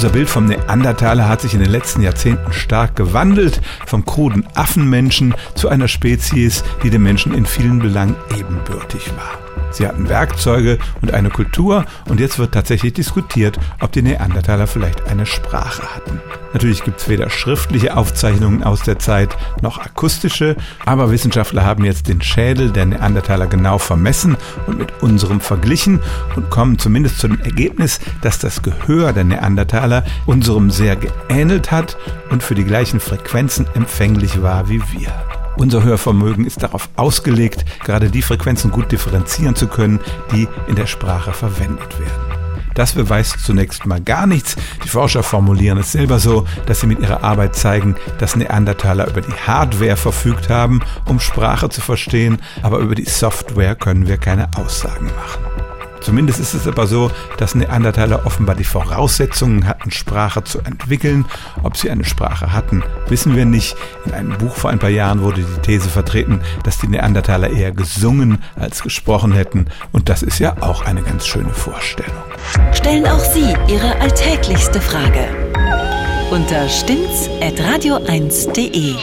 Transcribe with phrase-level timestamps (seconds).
[0.00, 5.34] Unser Bild vom Neandertaler hat sich in den letzten Jahrzehnten stark gewandelt, vom kruden Affenmenschen
[5.54, 9.59] zu einer Spezies, die dem Menschen in vielen Belangen ebenbürtig war.
[9.70, 15.08] Sie hatten Werkzeuge und eine Kultur und jetzt wird tatsächlich diskutiert, ob die Neandertaler vielleicht
[15.08, 16.20] eine Sprache hatten.
[16.52, 22.08] Natürlich gibt es weder schriftliche Aufzeichnungen aus der Zeit noch akustische, aber Wissenschaftler haben jetzt
[22.08, 24.36] den Schädel der Neandertaler genau vermessen
[24.66, 26.00] und mit unserem verglichen
[26.34, 31.96] und kommen zumindest zu dem Ergebnis, dass das Gehör der Neandertaler unserem sehr geähnelt hat
[32.30, 35.39] und für die gleichen Frequenzen empfänglich war wie wir.
[35.60, 40.00] Unser Hörvermögen ist darauf ausgelegt, gerade die Frequenzen gut differenzieren zu können,
[40.32, 42.40] die in der Sprache verwendet werden.
[42.74, 44.56] Das beweist zunächst mal gar nichts.
[44.82, 49.20] Die Forscher formulieren es selber so, dass sie mit ihrer Arbeit zeigen, dass Neandertaler über
[49.20, 54.48] die Hardware verfügt haben, um Sprache zu verstehen, aber über die Software können wir keine
[54.56, 55.49] Aussagen machen.
[56.10, 61.24] Zumindest ist es aber so, dass Neandertaler offenbar die Voraussetzungen hatten, Sprache zu entwickeln.
[61.62, 63.76] Ob sie eine Sprache hatten, wissen wir nicht.
[64.06, 67.70] In einem Buch vor ein paar Jahren wurde die These vertreten, dass die Neandertaler eher
[67.70, 69.66] gesungen als gesprochen hätten.
[69.92, 72.24] Und das ist ja auch eine ganz schöne Vorstellung.
[72.72, 75.28] Stellen auch Sie Ihre alltäglichste Frage
[76.32, 78.96] unter stimmtz.radio1.de.